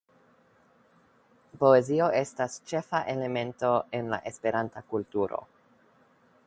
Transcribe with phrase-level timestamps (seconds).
[1.63, 5.45] Poezio estas ĉefa elemento en la Esperanta kulturo.